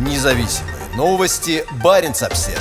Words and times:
Независимые 0.00 0.76
новости. 0.96 1.62
Барин 1.84 2.12
обсерва 2.12 2.58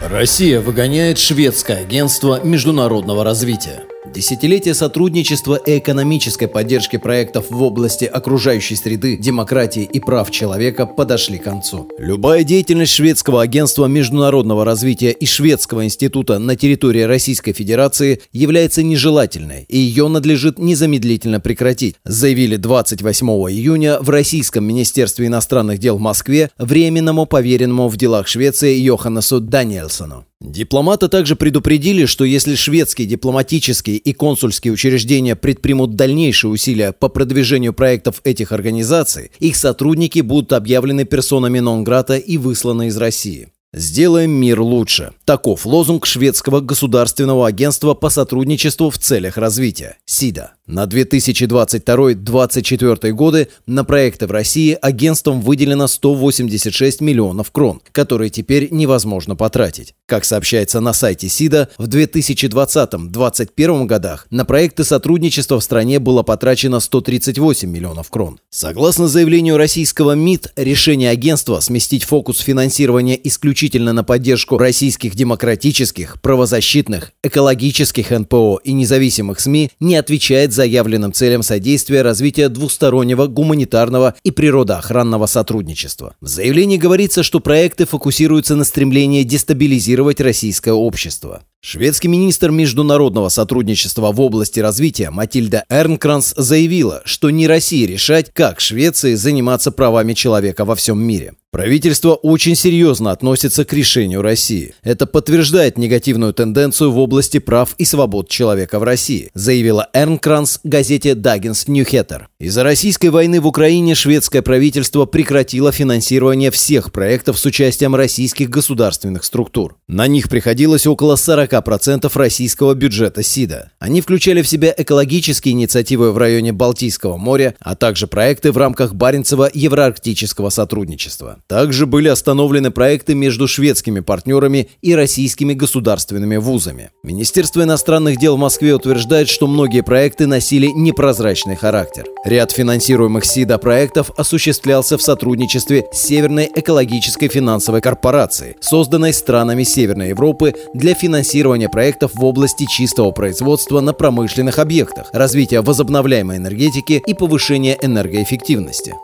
Россия 0.00 0.60
выгоняет 0.60 1.18
шведское 1.18 1.78
агентство 1.78 2.40
международного 2.44 3.24
развития. 3.24 3.82
Десятилетия 4.14 4.74
сотрудничества 4.74 5.56
и 5.56 5.78
экономической 5.78 6.46
поддержки 6.46 6.98
проектов 6.98 7.46
в 7.48 7.62
области 7.62 8.04
окружающей 8.04 8.76
среды, 8.76 9.16
демократии 9.16 9.88
и 9.90 10.00
прав 10.00 10.30
человека 10.30 10.84
подошли 10.84 11.38
к 11.38 11.44
концу. 11.44 11.88
Любая 11.98 12.44
деятельность 12.44 12.92
шведского 12.92 13.40
агентства 13.40 13.86
международного 13.86 14.66
развития 14.66 15.12
и 15.12 15.24
шведского 15.24 15.84
института 15.84 16.38
на 16.38 16.56
территории 16.56 17.02
Российской 17.02 17.54
Федерации 17.54 18.20
является 18.32 18.82
нежелательной, 18.82 19.64
и 19.68 19.78
ее 19.78 20.08
надлежит 20.08 20.58
незамедлительно 20.58 21.40
прекратить, 21.40 21.96
заявили 22.04 22.56
28 22.56 23.26
июня 23.26 23.98
в 24.00 24.10
Российском 24.10 24.64
Министерстве 24.64 25.28
иностранных 25.28 25.78
дел 25.78 25.96
в 25.96 26.00
Москве 26.00 26.50
временному 26.58 27.24
поверенному 27.24 27.88
в 27.88 27.96
делах 27.96 28.28
Швеции 28.28 28.76
Йоханнесу 28.76 29.40
Даниэлсону. 29.40 30.26
Дипломаты 30.42 31.06
также 31.06 31.36
предупредили, 31.36 32.04
что 32.04 32.24
если 32.24 32.56
шведские 32.56 33.06
дипломатические 33.06 33.96
и 33.96 34.12
консульские 34.12 34.72
учреждения 34.72 35.36
предпримут 35.36 35.94
дальнейшие 35.94 36.50
усилия 36.50 36.92
по 36.92 37.08
продвижению 37.08 37.72
проектов 37.72 38.20
этих 38.24 38.50
организаций, 38.50 39.30
их 39.38 39.54
сотрудники 39.54 40.18
будут 40.18 40.52
объявлены 40.52 41.04
персонами 41.04 41.60
нон-грата 41.60 42.16
и 42.16 42.38
высланы 42.38 42.88
из 42.88 42.96
России. 42.96 43.48
«Сделаем 43.72 44.32
мир 44.32 44.60
лучше». 44.60 45.12
Таков 45.24 45.64
лозунг 45.64 46.04
шведского 46.06 46.60
государственного 46.60 47.46
агентства 47.46 47.94
по 47.94 48.10
сотрудничеству 48.10 48.90
в 48.90 48.98
целях 48.98 49.38
развития– 49.38 49.96
СИДА. 50.04 50.54
На 50.72 50.84
2022-2024 50.84 53.10
годы 53.10 53.48
на 53.66 53.84
проекты 53.84 54.26
в 54.26 54.30
России 54.30 54.78
агентством 54.80 55.42
выделено 55.42 55.86
186 55.86 57.02
миллионов 57.02 57.50
крон, 57.50 57.82
которые 57.92 58.30
теперь 58.30 58.68
невозможно 58.70 59.36
потратить. 59.36 59.92
Как 60.06 60.24
сообщается 60.24 60.80
на 60.80 60.94
сайте 60.94 61.28
СИДА, 61.28 61.68
в 61.76 61.88
2020-2021 61.88 63.84
годах 63.84 64.26
на 64.30 64.46
проекты 64.46 64.84
сотрудничества 64.84 65.60
в 65.60 65.64
стране 65.64 65.98
было 65.98 66.22
потрачено 66.22 66.80
138 66.80 67.68
миллионов 67.68 68.08
крон. 68.08 68.40
Согласно 68.48 69.08
заявлению 69.08 69.58
российского 69.58 70.12
МИД, 70.12 70.54
решение 70.56 71.10
агентства 71.10 71.60
сместить 71.60 72.04
фокус 72.04 72.38
финансирования 72.38 73.20
исключительно 73.22 73.92
на 73.92 74.04
поддержку 74.04 74.56
российских 74.56 75.16
демократических, 75.16 76.18
правозащитных, 76.22 77.12
экологических 77.22 78.10
НПО 78.10 78.60
и 78.64 78.72
независимых 78.72 79.38
СМИ 79.38 79.70
не 79.78 79.96
отвечает 79.96 80.54
заявленным 80.62 81.12
целям 81.12 81.42
содействия 81.42 82.02
развития 82.02 82.48
двустороннего 82.48 83.26
гуманитарного 83.26 84.14
и 84.22 84.30
природоохранного 84.30 85.26
сотрудничества. 85.26 86.14
В 86.20 86.28
заявлении 86.28 86.76
говорится, 86.76 87.24
что 87.24 87.40
проекты 87.40 87.84
фокусируются 87.84 88.54
на 88.54 88.62
стремлении 88.62 89.24
дестабилизировать 89.24 90.20
российское 90.20 90.72
общество. 90.72 91.42
Шведский 91.60 92.06
министр 92.06 92.52
международного 92.52 93.28
сотрудничества 93.28 94.12
в 94.12 94.20
области 94.20 94.60
развития 94.60 95.10
Матильда 95.10 95.64
Эрнкранс 95.68 96.32
заявила, 96.36 97.02
что 97.04 97.30
не 97.30 97.48
России 97.48 97.84
решать, 97.84 98.30
как 98.32 98.60
Швеции 98.60 99.14
заниматься 99.14 99.72
правами 99.72 100.12
человека 100.12 100.64
во 100.64 100.76
всем 100.76 101.02
мире. 101.02 101.34
Правительство 101.52 102.14
очень 102.14 102.56
серьезно 102.56 103.10
относится 103.10 103.66
к 103.66 103.74
решению 103.74 104.22
России. 104.22 104.74
Это 104.82 105.06
подтверждает 105.06 105.76
негативную 105.76 106.32
тенденцию 106.32 106.92
в 106.92 106.98
области 106.98 107.40
прав 107.40 107.74
и 107.76 107.84
свобод 107.84 108.30
человека 108.30 108.78
в 108.78 108.84
России, 108.84 109.30
заявила 109.34 109.86
Эрнкранс 109.92 110.60
газете 110.64 111.14
Даггинс 111.14 111.68
Ньюхеттер. 111.68 112.30
Из-за 112.40 112.62
российской 112.62 113.08
войны 113.08 113.38
в 113.38 113.46
Украине 113.46 113.94
шведское 113.94 114.40
правительство 114.40 115.04
прекратило 115.04 115.72
финансирование 115.72 116.50
всех 116.50 116.90
проектов 116.90 117.38
с 117.38 117.44
участием 117.44 117.94
российских 117.94 118.48
государственных 118.48 119.22
структур. 119.22 119.76
На 119.88 120.06
них 120.06 120.30
приходилось 120.30 120.86
около 120.86 121.16
40% 121.16 122.10
российского 122.14 122.72
бюджета 122.72 123.22
СИДа. 123.22 123.72
Они 123.78 124.00
включали 124.00 124.40
в 124.40 124.48
себя 124.48 124.74
экологические 124.74 125.52
инициативы 125.52 126.12
в 126.12 126.16
районе 126.16 126.54
Балтийского 126.54 127.18
моря, 127.18 127.54
а 127.60 127.76
также 127.76 128.06
проекты 128.06 128.52
в 128.52 128.56
рамках 128.56 128.94
Баренцева 128.94 129.50
евроарктического 129.52 130.48
сотрудничества. 130.48 131.41
Также 131.48 131.86
были 131.86 132.08
остановлены 132.08 132.70
проекты 132.70 133.14
между 133.14 133.46
шведскими 133.46 134.00
партнерами 134.00 134.70
и 134.80 134.94
российскими 134.94 135.52
государственными 135.52 136.36
вузами. 136.36 136.90
Министерство 137.02 137.62
иностранных 137.62 138.18
дел 138.18 138.36
в 138.36 138.40
Москве 138.40 138.74
утверждает, 138.74 139.28
что 139.28 139.46
многие 139.46 139.82
проекты 139.82 140.26
носили 140.26 140.68
непрозрачный 140.68 141.56
характер. 141.56 142.06
Ряд 142.24 142.52
финансируемых 142.52 143.24
СИДа 143.24 143.58
проектов 143.58 144.10
осуществлялся 144.16 144.96
в 144.96 145.02
сотрудничестве 145.02 145.84
с 145.92 145.98
Северной 145.98 146.50
экологической 146.54 147.28
финансовой 147.28 147.80
корпорацией, 147.80 148.56
созданной 148.60 149.12
странами 149.12 149.62
Северной 149.62 150.10
Европы 150.10 150.54
для 150.74 150.94
финансирования 150.94 151.68
проектов 151.68 152.12
в 152.14 152.24
области 152.24 152.66
чистого 152.66 153.10
производства 153.10 153.80
на 153.80 153.92
промышленных 153.92 154.58
объектах, 154.58 155.08
развития 155.12 155.60
возобновляемой 155.60 156.38
энергетики 156.38 157.02
и 157.06 157.14
повышения 157.14 157.76
энергоэффективности. 157.80 158.94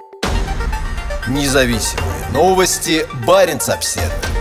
Независимые 1.29 2.18
новости. 2.33 3.07
Барин 3.27 3.59
обседный. 3.69 4.38